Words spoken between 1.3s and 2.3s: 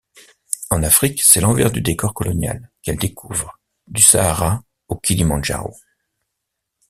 l'envers du décor